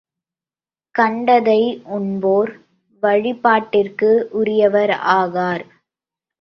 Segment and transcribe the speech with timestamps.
[0.95, 1.59] கண்டதை
[1.89, 2.51] உண்போர்
[3.03, 5.65] வழிபாட்டிற்கு உரியவர் ஆகார்.